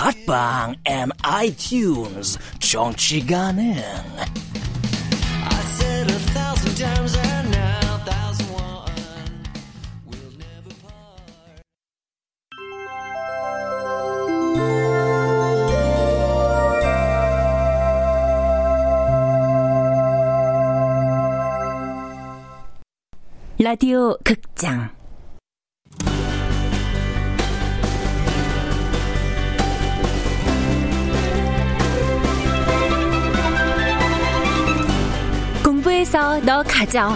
[0.00, 3.74] 팟빵 앤 아이튠즈 정치 가능.
[23.58, 24.99] 라디오 극장
[36.00, 37.14] 해서 너 가져.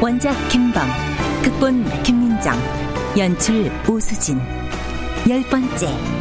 [0.00, 0.88] 원작 김범,
[1.42, 2.56] 극본 김민정,
[3.18, 4.40] 연출 오수진.
[5.28, 6.17] 열 번째.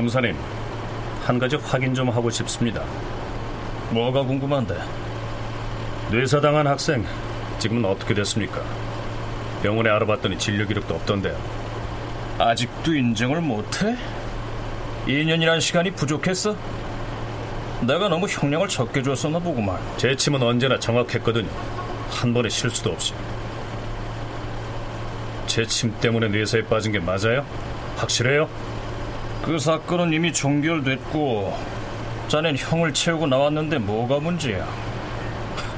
[0.00, 0.34] 검사님,
[1.26, 2.82] 한 가지 확인 좀 하고 싶습니다.
[3.90, 4.74] 뭐가 궁금한데?
[6.10, 7.04] 뇌사당한 학생,
[7.58, 8.62] 지금은 어떻게 됐습니까?
[9.62, 11.36] 병원에 알아봤더니 진료 기록도 없던데요.
[12.38, 13.94] 아직도 인정을 못해?
[15.06, 16.56] 2년이란 시간이 부족했어?
[17.82, 19.78] 내가 너무 형량을 적게 줬었나 보구만.
[19.98, 21.50] 제 침은 언제나 정확했거든요.
[22.08, 23.12] 한 번의 실수도 없이.
[25.46, 27.44] 제침 때문에 뇌사에 빠진 게 맞아요?
[27.98, 28.48] 확실해요?
[29.42, 31.56] 그 사건은 이미 종결됐고
[32.28, 34.66] 자넨 형을 채우고 나왔는데 뭐가 문제야?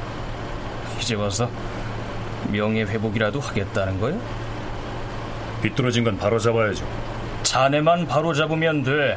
[1.00, 1.48] 이제 와서
[2.50, 4.18] 명예 회복이라도 하겠다는 거야?
[5.62, 6.86] 비뚤어진 건 바로 잡아야죠.
[7.44, 9.16] 자네만 바로 잡으면 돼.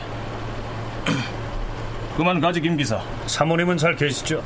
[2.16, 3.01] 그만 가지 김 기사.
[3.25, 4.44] 사모님은 잘 계시죠?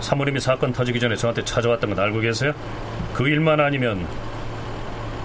[0.00, 2.52] 사모님이 사건 터지기 전에 저한테 찾아왔던 건 알고 계세요?
[3.12, 4.06] 그 일만 아니면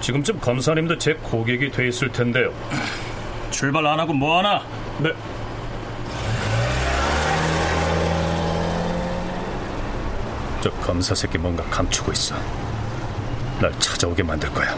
[0.00, 2.52] 지금쯤 검사님도 제 고객이 돼 있을 텐데요.
[3.54, 4.60] 출발 안 하고 뭐 하나?
[4.98, 5.12] 네.
[10.60, 12.34] 저 검사 새끼 뭔가 감추고 있어.
[13.60, 14.76] 날 찾아오게 만들 거야.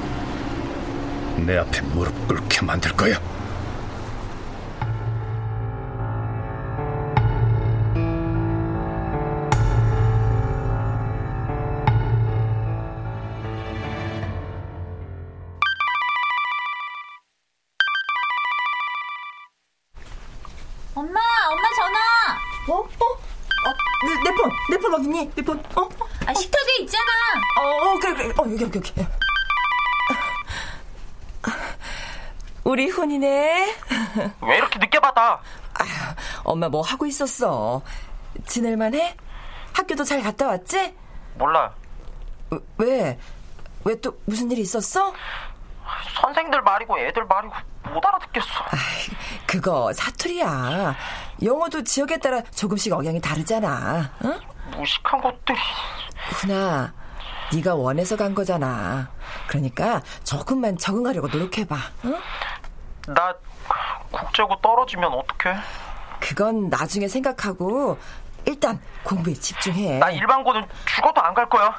[1.39, 3.19] 내 앞에 무릎 꿇게 만들 거야.
[36.67, 37.81] 엄마 뭐 하고 있었어?
[38.47, 39.17] 지낼만 해?
[39.73, 40.95] 학교도 잘 갔다 왔지?
[41.35, 41.73] 몰라.
[42.79, 43.19] 왜?
[43.85, 45.13] 왜 또 무슨 일 있었어?
[46.21, 47.55] 선생들 말이고 애들 말이고
[47.93, 48.47] 못 알아듣겠어.
[49.47, 50.97] 그거 사투리야.
[51.45, 54.11] 영어도 지역에 따라 조금씩 억양이 다르잖아.
[54.25, 54.41] 응?
[54.73, 55.57] 무식한 것들이.
[56.33, 56.93] 훈아,
[57.55, 59.09] 네가 원해서 간 거잖아.
[59.47, 61.77] 그러니까 조금만 적응하려고 노력해봐.
[62.07, 62.19] 응?
[63.07, 63.33] 나
[64.11, 65.57] 국제고 떨어지면 어떡해?
[66.21, 67.99] 그건 나중에 생각하고
[68.45, 69.99] 일단 공부에 집중해.
[69.99, 71.75] 나 일반고는 죽어도 안 갈 거야.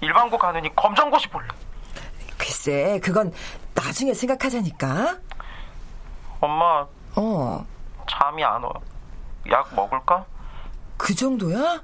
[0.00, 1.48] 일반고 가느니 검정고시 볼래.
[2.38, 3.32] 글쎄, 그건
[3.74, 5.18] 나중에 생각하자니까.
[6.40, 6.86] 엄마,
[7.16, 7.66] 어,
[8.08, 8.70] 잠이 안 와.
[9.50, 10.24] 약 먹을까?
[10.96, 11.82] 그 정도야?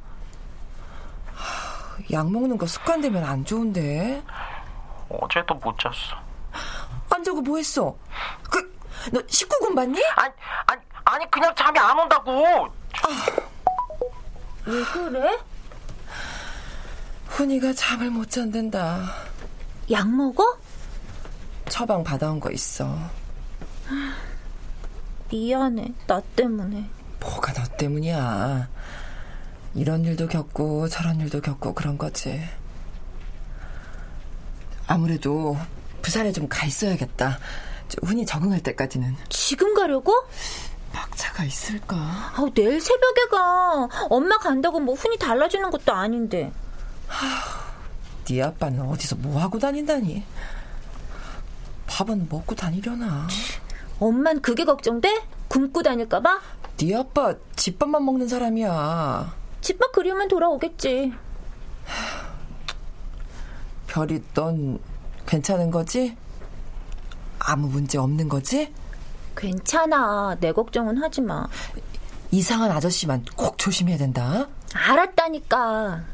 [1.34, 4.22] 하, 약 먹는 거 습관되면 안 좋은데.
[5.08, 6.16] 어제도 못 잤어.
[7.10, 7.94] 안 자고 뭐 했어?
[8.50, 8.78] 그,
[9.12, 9.98] 너 19금 봤니?
[10.16, 10.32] 아니,
[10.66, 10.80] 아니,
[11.12, 12.68] 아니, 그냥 잠이 안 온다고.
[14.66, 15.38] 왜 그래?
[17.26, 19.10] 훈이가 잠을 못 잔댄다.
[19.90, 20.56] 약 먹어?
[21.68, 22.96] 처방 받아온 거 있어.
[25.32, 25.92] 미안해.
[26.06, 26.88] 나 때문에.
[27.18, 28.68] 뭐가 너 때문이야.
[29.74, 32.40] 이런 일도 겪고 저런 일도 겪고 그런 거지.
[34.86, 35.56] 아무래도
[36.02, 37.38] 부산에 좀 가 있어야겠다.
[37.88, 39.16] 저 훈이 적응할 때까지는.
[39.28, 40.12] 지금 가려고?
[40.92, 41.96] 막차가 있을까?
[41.96, 43.88] 아, 내일 새벽에 가.
[44.08, 46.52] 엄마 간다고 뭐 훈이 달라지는 것도 아닌데.
[48.26, 50.24] 네 아빠는 어디서 뭐 하고 다닌다니?
[51.86, 53.26] 밥은 먹고 다니려나?
[53.98, 55.22] 엄만 그게 걱정돼?
[55.48, 56.40] 굶고 다닐까봐?
[56.76, 59.34] 네 아빠 집밥만 먹는 사람이야.
[59.60, 61.12] 집밥 그리우면 돌아오겠지.
[63.88, 64.78] 별이 넌
[65.26, 66.16] 괜찮은 거지?
[67.38, 68.72] 아무 문제 없는 거지?
[69.40, 70.36] 괜찮아.
[70.40, 71.46] 내 걱정은 하지 마.
[72.30, 74.46] 이상한 아저씨만 꼭 조심해야 된다.
[74.72, 76.04] 알았다니까.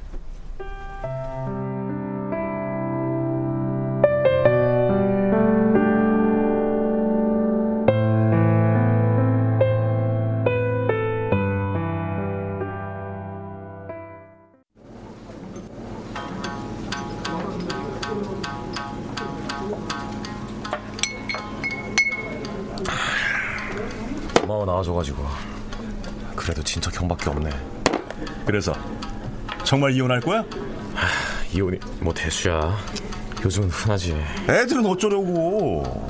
[27.06, 27.50] 형밖에 없네.
[28.44, 28.74] 그래서
[29.64, 30.44] 정말 이혼할 거야?
[31.52, 32.76] 이혼이 뭐 대수야.
[33.44, 34.16] 요즘은 흔하지.
[34.48, 36.06] 애들은 어쩌려고?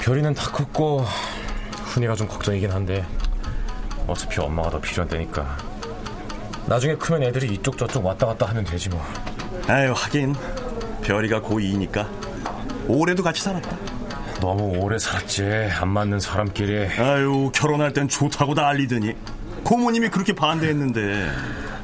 [0.00, 1.04] 별이는 다 컸고
[1.84, 3.04] 훈이가 좀 걱정이긴 한데
[4.06, 5.56] 어차피 엄마가 더 필요한 때니까.
[6.66, 9.04] 나중에 크면 애들이 이쪽 저쪽 왔다 갔다 하면 되지 뭐.
[9.66, 10.34] 아유 하긴.
[11.02, 12.06] 별이가 고2니까
[12.88, 13.76] 올해도 같이 살았다.
[14.40, 15.42] 너무 오래 살았지.
[15.80, 16.86] 안 맞는 사람끼리.
[16.98, 19.14] 아유 결혼할 땐 좋다고 난리더니
[19.72, 21.30] 고모님이 그렇게 반대했는데.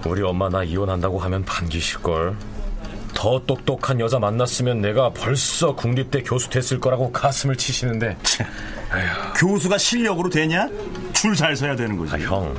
[0.06, 2.34] 우리 엄마 나 이혼한다고 하면 반기실걸.
[3.14, 8.16] 더 똑똑한 여자 만났으면 내가 벌써 국립대 교수 됐을 거라고 가슴을 치시는데.
[9.36, 10.66] 교수가 실력으로 되냐?
[11.12, 12.14] 줄 잘 서야 되는 거지.
[12.14, 12.56] 아, 형.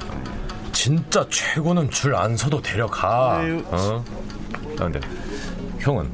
[0.71, 3.37] 진짜 최고는 줄 안 서도 데려가.
[3.39, 3.63] 아유.
[3.65, 4.03] 어?
[4.53, 4.99] 아, 근데
[5.79, 6.07] 형은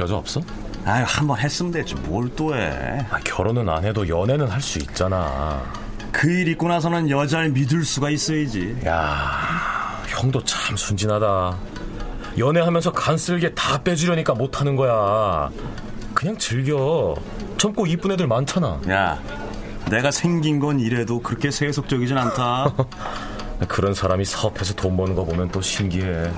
[0.00, 0.40] 여자 없어?
[0.84, 1.94] 아유 한 번 했으면 됐지.
[1.94, 3.06] 뭘 또 해?
[3.10, 5.62] 아, 결혼은 안 해도 연애는 할 수 있잖아
[6.20, 8.76] 그 일 있고 나서는 여자를 믿을 수가 있어야지.
[8.84, 11.56] 야 형도 참 순진하다.
[12.36, 15.48] 연애하면서 간 쓸게 다 빼주려니까 못하는 거야.
[16.12, 17.14] 그냥 즐겨.
[17.56, 18.82] 젊고 이쁜 애들 많잖아.
[18.90, 19.18] 야
[19.90, 22.74] 내가 생긴 건 이래도 그렇게 세속적이진 않다.
[23.66, 26.30] 그런 사람이 사업해서 돈 버는 거 보면 또 신기해.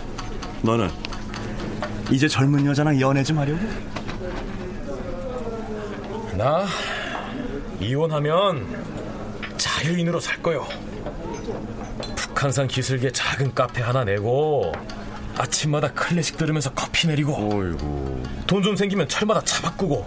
[0.64, 0.90] 너는
[2.10, 3.60] 이제 젊은 여자랑 연애 좀 하려고?
[6.38, 6.64] 나
[7.80, 8.99] 이혼하면
[9.84, 10.66] 자유인으로 살 거요.
[12.16, 14.72] 북한산 기슭에 작은 카페 하나 내고
[15.38, 20.06] 아침마다 클래식 들으면서 커피 내리고 돈 좀 생기면 철마다 차 바꾸고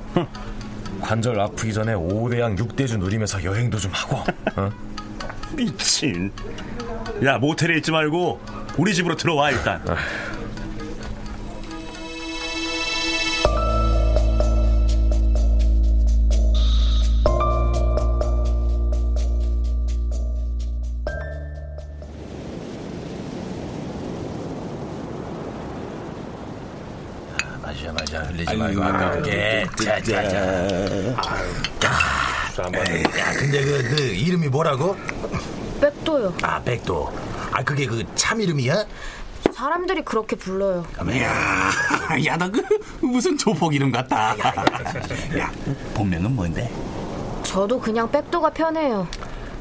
[1.02, 4.18] 관절 아프기 전에 5대양 6대주 누리면서 여행도 좀 하고
[4.56, 4.70] 어?
[5.56, 6.31] 미친
[7.24, 8.40] 야 모텔에 있지 말고
[8.78, 9.84] 우리 집으로 들어와 일단
[28.57, 30.67] 마셔 흘리지 말고 아까울게 자자자
[33.19, 34.95] 야 근데 그, 그 이름이 뭐라고?
[35.81, 36.33] 백도요.
[36.43, 37.12] 아 백도
[37.51, 38.86] 아 그게 그 참 이름이야?
[39.53, 40.86] 사람들이 그렇게 불러요.
[41.22, 41.72] 야,
[42.25, 42.62] 야, 너그
[43.01, 44.36] 무슨 조폭 이름 같다.
[45.38, 45.51] 야,
[45.93, 46.72] 본명은 뭔데?
[47.43, 49.07] 저도 그냥 백도가 편해요.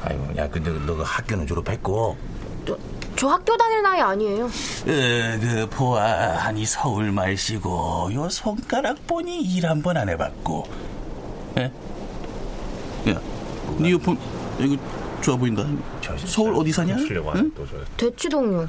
[0.03, 2.17] 아이고, 야, 근데 너 그 학교는 졸업했고,
[3.23, 4.45] 저, 저 학교 다닐 나이 아니에요.
[4.45, 4.49] 어,
[4.85, 6.01] 그 보아
[6.45, 10.63] 하니 서울 말씨고, 요 손가락 보니 일 한 번 안 해봤고,
[11.57, 11.71] 예?
[13.09, 13.21] 야,
[13.77, 14.17] 네 옆은
[14.59, 14.75] 이거
[15.21, 15.65] 좋아 보인다.
[16.25, 16.97] 서울 어디 사냐?
[17.37, 17.51] 응?
[17.95, 18.67] 대치동요.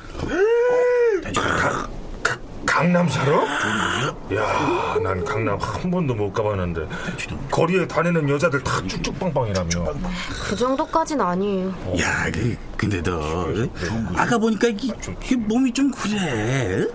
[2.66, 3.37] 강남 살아?
[4.35, 6.87] 야, 난 강남 한 번도 못 가봤는데
[7.50, 9.92] 거리에 다니는 여자들 다 쭉쭉 빵빵이라며.
[10.49, 11.68] 그 정도까진 아니에요.
[12.00, 13.47] 야, 그, 근데 너
[14.16, 14.92] 아까 보니까 이,
[15.30, 16.87] 이 몸이 좀 그래.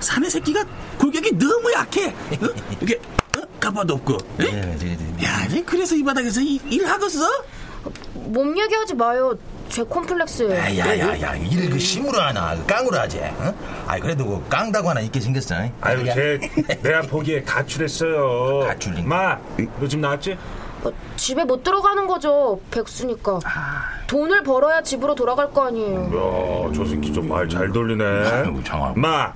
[0.00, 0.64] 사내 새끼가
[0.98, 2.08] 골격이 너무 약해.
[2.08, 2.48] 어?
[2.80, 3.00] 이게
[3.36, 3.40] 어?
[3.58, 4.14] 가봐도 없고.
[5.24, 7.26] 야, 이제 그래서 이 바닥에서 이- 일하겠어?
[8.14, 9.36] 몸 얘기하지 마요.
[9.68, 10.78] 제 콤플렉스예요.
[10.78, 13.18] 야야야, 일을 그 심으로 하나, 그 깡으로 하지.
[13.20, 13.54] 어?
[13.86, 15.54] 아, 그래도 그 깡다고 하나 있게 생겼어.
[15.80, 18.60] 아유, 쟤내 보기에 가출했어요.
[18.66, 19.06] 가출인.
[19.08, 19.36] 마,
[19.80, 20.38] 너집 나왔지?
[20.84, 22.60] 어, 집에 못 들어가는 거죠.
[22.70, 23.40] 백수니까.
[23.44, 26.04] 아, 돈을 벌어야 집으로 돌아갈 거 아니에요.
[26.04, 28.04] 야, 저 새끼 좀 말 잘 돌리네.
[28.94, 29.32] 마,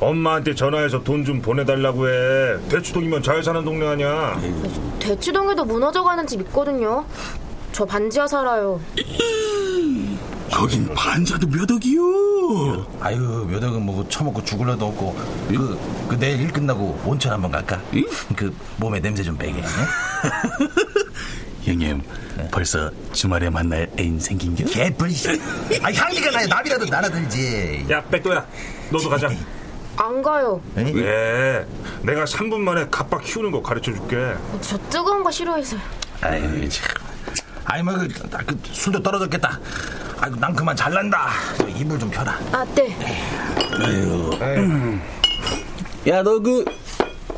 [0.00, 2.68] 엄마한테 전화해서 돈 좀 보내달라고 해.
[2.68, 4.38] 대추동이면 잘 사는 동네 아니야.
[5.00, 7.04] 대치동에도 무너져가는 집 있거든요.
[7.72, 8.78] 저 반지하 살아요.
[10.52, 12.86] 거긴 반자도 몇 억이요?
[13.00, 15.14] 아유 몇 억은 뭐 처먹고 죽을 려도 없고
[15.48, 15.78] 그,
[16.08, 17.80] 그 내일 일 끝나고 온천 한번 갈까?
[18.36, 19.62] 그 몸에 냄새 좀 빼게
[21.64, 22.02] 형님
[22.50, 24.64] 벌써 주말에 만날 애인 생긴겨?
[24.66, 25.28] 개뿔씨
[25.82, 28.44] 아 향기가 나야 나비라도 날아들지 야, 백도야.
[28.90, 29.30] 너도 가자.
[29.96, 30.60] 안 가요.
[30.74, 31.64] 왜?
[32.02, 34.34] 내가 3분 만에 갑박 키우는 거 가르쳐 줄게.
[34.60, 35.80] 저 뜨거운 거 싫어해서요.
[36.22, 36.84] 아유 참
[37.64, 39.58] 아이 뭐 그 그, 술도 떨어졌겠다
[40.22, 41.30] 아이고 난 그만 잘난다.
[41.76, 42.38] 이불 좀 펴라.
[42.52, 42.96] 아, 네.
[44.40, 44.98] 아유.
[46.06, 46.64] 야너 그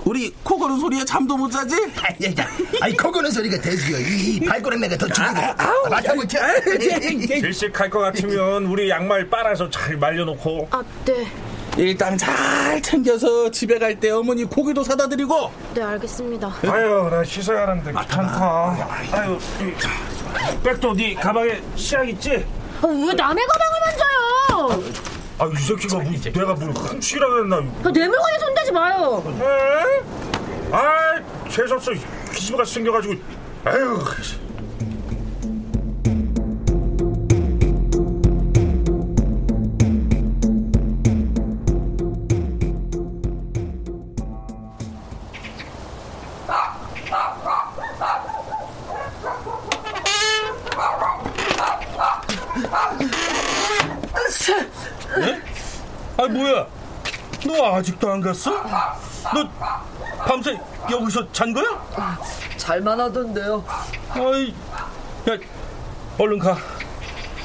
[0.04, 1.74] 우리 코 고는 소리에 잠도 못 자지?
[2.82, 5.32] 아이 코 고는 소리가 대수요 이, 이 발꼬락내가 더 죽이고.
[5.88, 6.38] 맡아 못해
[7.40, 10.68] 질식할 것 같으면 우리 양말 빨아서 잘 말려놓고.
[10.70, 11.26] 아, 네.
[11.78, 15.50] 일단 잘 챙겨서 집에 갈 때 어머니 고기도 사다 드리고.
[15.74, 16.54] 네, 알겠습니다.
[16.68, 18.88] 아유, 나 씻어야 하는데 귀찮다.
[19.12, 22.44] 아유, 이, 백도 네 가방에 시약 있지?
[22.83, 24.93] 아, 왜 남의 가방을 만져요?
[25.38, 27.57] 아, 이 새끼가 뭐, 내가 뭘 훔치기라 했나?
[27.57, 29.23] 아, 내 물건에 손대지 마요.
[29.40, 30.73] 에?
[30.73, 31.93] 아, 재수 없어.
[32.33, 33.14] 기집애가 생겨가지고.
[33.64, 33.99] 아유.
[58.14, 58.52] 안 갔어?
[59.35, 59.49] 너
[60.25, 60.56] 밤새
[60.88, 61.64] 여기서 잔 거야?
[62.56, 63.64] 잘만 하던데요.
[64.11, 64.54] 아이,
[65.28, 65.37] 야,
[66.18, 66.52] 얼른 가.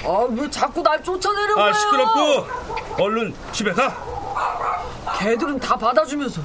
[0.06, 1.04] 아, 왜 자꾸 날
[1.56, 1.70] 거예요?
[1.70, 3.96] 아 시끄럽고 얼른 집에 가.
[5.18, 6.42] 걔들은 다 받아주면서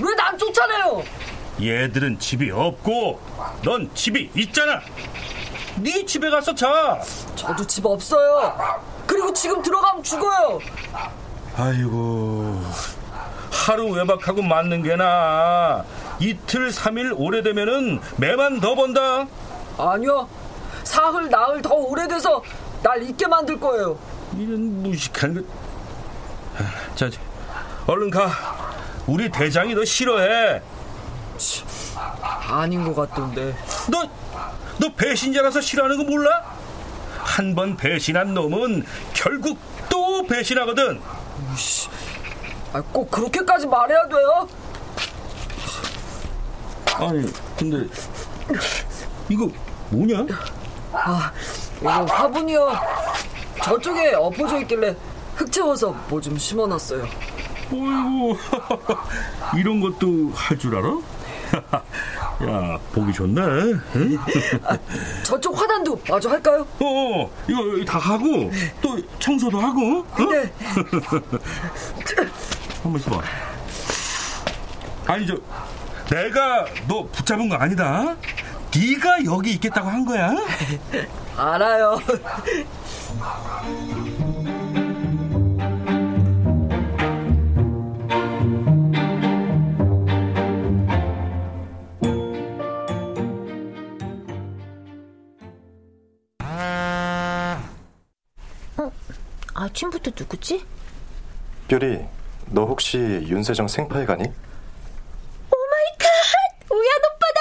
[0.00, 1.02] 왜 난 쫓아내요?
[1.60, 3.20] 얘들은 집이 없고
[3.62, 4.80] 넌 집이 있잖아.
[5.76, 6.98] 네 집에 가서 자.
[7.36, 8.80] 저도 집 없어요.
[9.06, 10.58] 그리고 지금 들어가면 죽어요.
[11.58, 12.49] 아이고
[13.70, 15.84] 하루 외박하고 맞는 게 나아
[16.18, 19.28] 이틀 삼일 오래되면은 매만 더 번다.
[19.78, 20.28] 아니요.
[20.82, 22.42] 사흘 나흘 더 오래돼서
[22.82, 23.96] 날 잊게 만들 거예요.
[24.36, 25.44] 이런 무식한 것.
[26.96, 27.20] 자, 자,
[27.86, 28.28] 얼른 가.
[29.06, 30.60] 우리 대장이 너 싫어해.
[32.48, 33.54] 아닌 것 같던데.
[33.88, 34.02] 너,
[34.78, 36.42] 너 배신자라서 싫어하는 거 몰라?
[37.18, 38.84] 한 번 배신한 놈은
[39.14, 39.56] 결국
[39.88, 41.00] 또 배신하거든
[42.72, 44.48] 아, 꼭 그렇게까지 말해야 돼요?
[46.94, 47.26] 아니
[47.58, 47.84] 근데
[49.28, 49.48] 이거
[49.90, 50.24] 뭐냐?
[50.92, 51.32] 아,
[51.80, 52.70] 이거 화분이요.
[53.64, 54.94] 저쪽에 엎어져 있길래
[55.34, 57.04] 흙 채워서 뭐 좀 심어놨어요.
[57.72, 58.36] 어이구
[59.58, 60.98] 이런 것도 할 줄 알아?
[62.48, 63.40] 야 보기 좋네
[63.96, 64.18] 응?
[65.22, 66.66] 저쪽 화단도 마저 할까요?
[66.80, 68.50] 어 이거 다 하고
[68.80, 70.06] 또 청소도 하고 어?
[70.30, 70.50] 네
[72.82, 73.22] 한번 있어봐
[75.06, 75.36] 아니 저
[76.08, 78.16] 내가 너 붙잡은 거 아니다
[78.74, 80.34] 네가 여기 있겠다고 한 거야
[81.36, 81.98] 알아요.
[99.54, 100.64] 아침부터 누구지?
[101.68, 102.06] 뾰리,
[102.50, 104.22] 너 혹시 윤세정 생파에 가니?
[104.22, 106.08] Oh my god!
[106.70, 107.40] 우연 오빠다!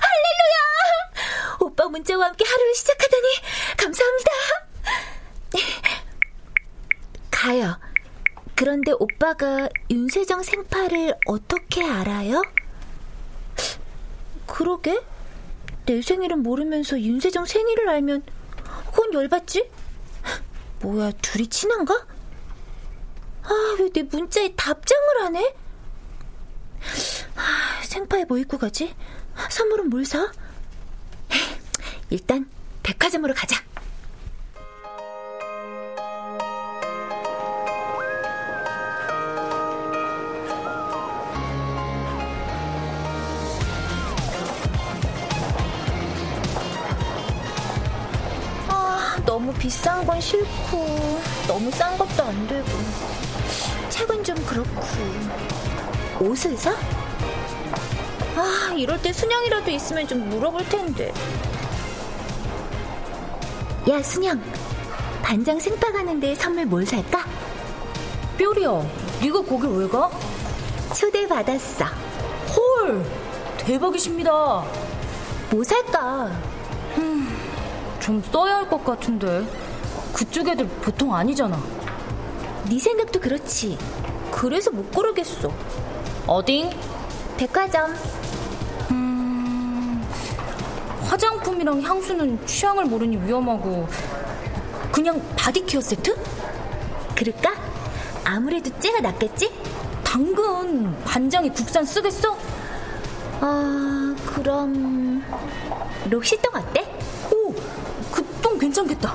[0.00, 1.56] 할렐루야!
[1.60, 3.26] 오빠 문자와 함께 하루를 시작하다니
[3.76, 4.30] 감사합니다.
[7.30, 7.78] 가요.
[8.54, 12.42] 그런데 오빠가 윤세정 생파를 어떻게 알아요?
[14.46, 15.00] 그러게?
[15.84, 18.22] 내 생일은 모르면서 윤세정 생일을 알면
[18.90, 19.70] 그건 열받지?
[20.80, 22.06] 뭐야, 둘이 친한가?
[23.48, 25.54] 아, 왜 내 문자에 답장을 안 해?
[27.36, 28.94] 아, 생파에 뭐 입고 가지?
[29.50, 30.30] 선물은 뭘 사?
[32.10, 32.48] 일단
[32.82, 33.62] 백화점으로 가자.
[48.68, 52.66] 아, 너무 비싼 건 싫고 너무 싼 것도 안 되고
[53.98, 54.70] 책은 좀 그렇고
[56.20, 56.70] 옷을 사?
[58.36, 61.12] 아, 이럴 때 순영이라도 있으면 좀 물어볼 텐데.
[63.88, 64.40] 야, 순영.
[65.20, 67.24] 반장 생파 가는데 선물 뭘 살까?
[68.38, 68.70] 뼈리야,
[69.20, 70.08] 네가 거기 왜 가?
[70.94, 71.84] 초대받았어.
[72.54, 73.04] 헐,
[73.58, 74.30] 대박이십니다.
[75.50, 76.26] 뭐 살까?
[76.98, 77.36] 음,
[77.98, 79.44] 좀 써야 할 것 같은데.
[80.12, 81.60] 그쪽 애들 보통 아니잖아.
[82.68, 83.78] 네 생각도 그렇지.
[84.30, 85.50] 그래서 못 고르겠어.
[86.26, 86.70] 어디?
[87.36, 87.94] 백화점.
[88.90, 90.04] 음,
[91.02, 93.88] 화장품이랑 향수는 취향을 모르니 위험하고
[94.92, 96.14] 그냥 body care 세트?
[97.14, 97.54] 그럴까?
[98.24, 99.50] 아무래도 외제가 낫겠지?
[100.04, 102.36] 당근 반장이 국산 쓰겠어?
[103.40, 105.22] 아 그럼
[106.10, 106.82] 록시똥 어때?
[107.32, 107.52] 오,
[108.12, 109.14] 그 똥 괜찮겠다.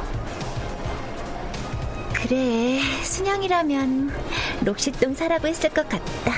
[2.24, 4.12] 그래 순영이라면
[4.64, 6.04] 록시똥 사라고 했을 것 같다.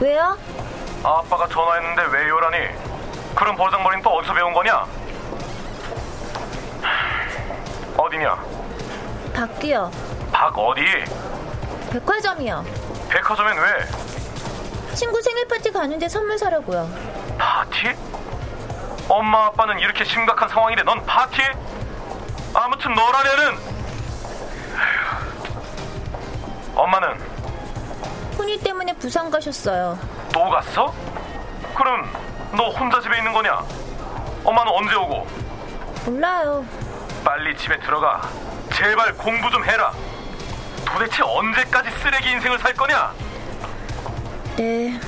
[0.00, 0.36] 왜요?
[1.02, 2.56] 아빠가 전화했는데 왜 요라니?
[3.34, 4.86] 그런 버장머리는 또 어디서 배운 거냐?
[7.98, 8.42] 어디냐?
[9.34, 9.90] 밖이요.
[10.32, 10.82] 박 어디?
[11.90, 12.64] 백화점이요.
[13.10, 13.64] 백화점엔 왜?
[14.94, 16.88] 친구 생일 파티 가는데 선물 사려고요.
[17.36, 17.92] 파티?
[19.08, 21.42] 엄마 아빠는 이렇게 심각한 상황인데 넌 파티?
[22.54, 23.58] 아무튼 너라면은
[26.74, 27.18] 엄마는
[28.36, 29.98] 훈이 때문에 부산 가셨어요.
[30.32, 30.92] 또 갔어?
[31.74, 32.10] 그럼
[32.52, 33.62] 너 혼자 집에 있는 거냐?
[34.44, 35.26] 엄마는 언제 오고?
[36.06, 36.64] 몰라요.
[37.24, 38.22] 빨리 집에 들어가.
[38.72, 39.92] 제발 공부 좀 해라.
[40.84, 43.12] 도대체 언제까지 쓰레기 인생을 살 거냐?
[44.56, 45.00] 네.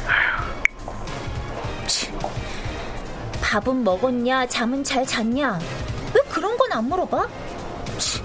[3.46, 3.52] 치.
[3.52, 4.46] 밥은 먹었냐?
[4.46, 5.58] 잠은 잘 잤냐?
[6.14, 7.28] 왜 그런 건 안 물어봐?
[7.98, 8.22] 치.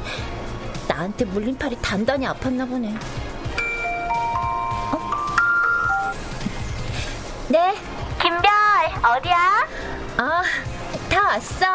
[0.88, 2.94] 나한테 물림팔이 단단히 아팠나 보네.
[4.92, 6.12] 어?
[7.50, 7.76] 네.
[8.22, 8.50] 김별,
[9.18, 9.68] 어디야?
[10.18, 10.42] 아,
[11.10, 11.66] 다 왔어.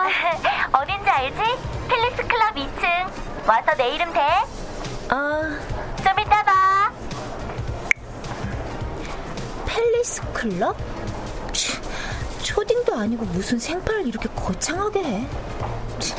[0.79, 1.41] 어딘지 알지?
[1.89, 3.49] 필리스 클럽 2층.
[3.49, 4.21] 와서 내일은 돼?
[5.09, 5.59] 아,
[6.05, 6.93] 좀 이따 봐.
[9.67, 10.77] 팰리스 클럽?
[12.57, 15.27] 치, 초딩도 아니고 무슨 생파를 이렇게 거창하게 해.
[15.99, 16.15] 치.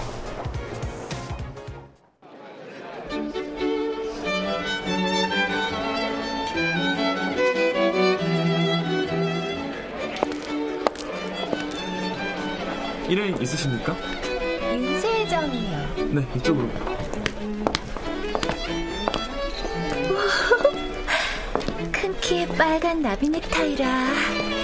[13.10, 13.96] 일행 있으십니까?
[14.74, 15.96] 윤세정이요.
[16.12, 16.68] 네, 이쪽으로.
[21.92, 24.57] 큰 키에 빨간 나비 넥타이라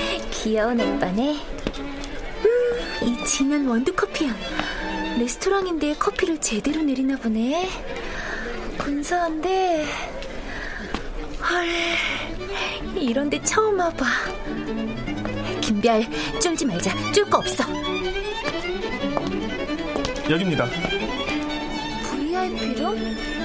[0.43, 1.35] 귀여운 오빠네.
[1.35, 4.35] 음, 이 진한 원두커피향.
[5.19, 7.69] 레스토랑인데 커피를 제대로 내리나 보네.
[8.77, 9.85] 근사한데
[11.49, 11.67] 헐
[13.01, 14.05] 이런데 처음 와봐.
[15.61, 16.05] 김별
[16.41, 16.93] 쫄지 말자.
[17.13, 17.63] 쫄 거 없어.
[20.29, 20.67] 여기입니다.
[22.11, 23.42] VIP룸?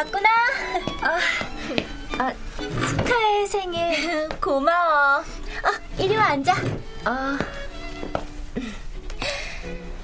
[0.00, 0.28] 왔구나.
[1.02, 1.18] 아,
[2.18, 2.32] 아
[2.88, 4.28] 축하해 생일.
[4.40, 5.20] 고마워.
[5.20, 6.54] 아, 이리 와 앉아.
[7.04, 7.38] 아,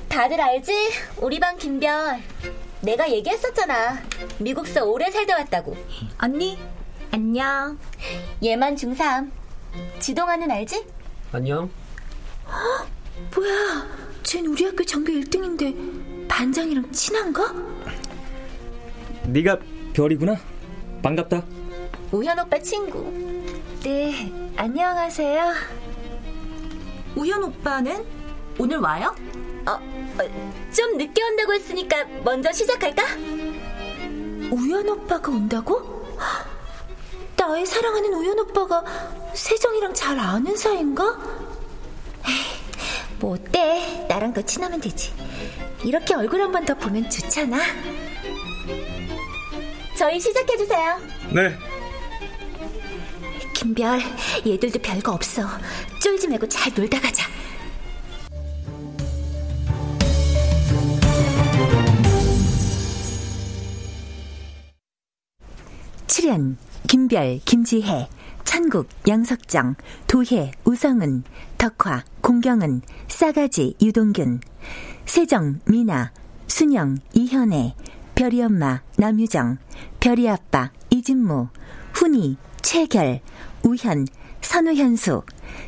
[0.09, 0.73] 다들 알지?
[1.17, 2.21] 우리 반 김별.
[2.83, 4.03] 내가 얘기했었잖아.
[4.39, 5.77] 미국서 오래 살다 왔다고.
[6.19, 6.59] 언니,
[7.11, 7.79] 안녕.
[8.45, 9.31] 얘만 중3.
[9.99, 10.87] 지동아는 알지?
[11.33, 11.71] 안녕.
[13.35, 13.87] 뭐야?
[14.23, 17.55] 쟨 우리 학교 전교 1등인데 반장이랑 친한가?
[19.25, 19.59] 네가
[19.97, 20.37] 별이구나.
[21.03, 21.43] 반갑다.
[22.13, 23.11] 우현 오빠 친구.
[23.83, 25.55] 네, 안녕하세요.
[27.17, 28.05] 우현 오빠는
[28.59, 29.17] 오늘 와요?
[29.67, 33.03] 어, 어, 좀 늦게 온다고 했으니까 먼저 시작할까?
[34.51, 36.05] 우현 오빠가 온다고?
[37.39, 38.85] 나의 사랑하는 우현 오빠가
[39.33, 41.05] 세정이랑 잘 아는 사이인가?
[42.29, 42.35] 에이,
[43.19, 44.05] 뭐 어때?
[44.11, 45.15] 나랑 더 친하면 되지.
[45.85, 47.57] 이렇게 얼굴 한 번 더 보면 좋잖아.
[49.97, 51.01] 저희 시작해주세요.
[51.33, 51.57] 네.
[53.55, 53.99] 김별,
[54.47, 55.43] 얘들도 별거 없어.
[56.03, 57.27] 쫄지 말고 잘 놀다 가자.
[66.07, 68.09] 출연 김별, 김지혜,
[68.45, 71.25] 천국, 양석정, 도혜, 우성은,
[71.57, 74.41] 덕화, 공경은, 싸가지, 유동균,
[75.07, 76.13] 세정, 미나,
[76.49, 77.75] 순영, 이현애,
[78.17, 79.59] 별이 엄마, 남유정,
[80.01, 81.49] 별이 아빠, 이진무,
[81.93, 83.21] 훈이, 최결,
[83.63, 84.07] 우현,
[84.41, 85.23] 선우현수,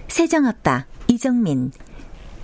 [0.09, 1.73] 세정 아빠, 이정민,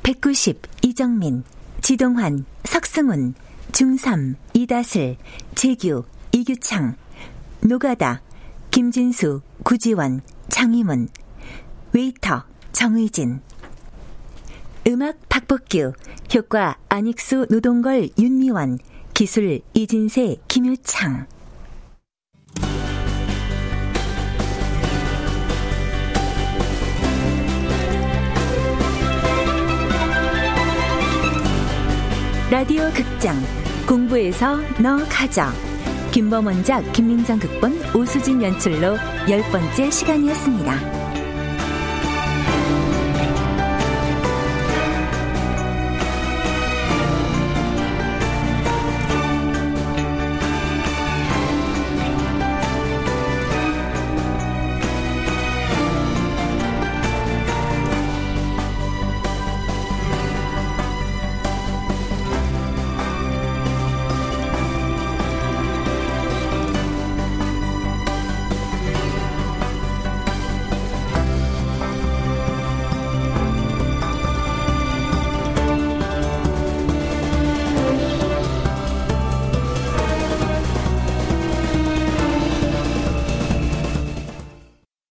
[0.03, 1.43] 190, 이정민,
[1.81, 3.33] 지동환, 석승훈,
[3.73, 5.17] 중3, 이다슬,
[5.55, 6.97] 재규, 이규창,
[7.63, 8.21] 노가다,
[8.71, 11.09] 김진수, 구지원, 장희문,
[11.95, 13.41] 웨이터, 정의진.
[14.87, 15.95] 음악 박복규,
[16.35, 18.79] 효과 안익수, 노동걸, 윤미원,
[19.15, 21.29] 기술 이진세, 김효창.
[32.51, 33.37] 라디오 극장
[33.87, 35.45] 공부에서 너 가져
[36.11, 38.97] 김범원작 김민정 극본 오수진 연출로
[39.31, 41.04] 열 번째 시간이었습니다.